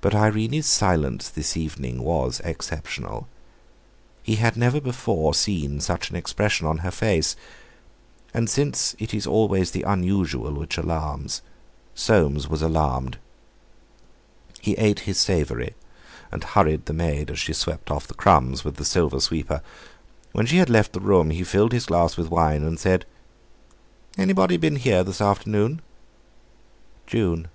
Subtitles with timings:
[0.00, 3.28] But Irene's silence this evening was exceptional.
[4.24, 7.36] He had never before seen such an expression on her face.
[8.34, 11.40] And since it is always the unusual which alarms,
[11.94, 13.16] Soames was alarmed.
[14.60, 15.76] He ate his savoury,
[16.32, 19.62] and hurried the maid as she swept off the crumbs with the silver sweeper.
[20.32, 23.06] When she had left the room, he filled his glass with wine and said:
[24.16, 25.80] "Anybody been here this afternoon?"
[27.06, 27.46] "June."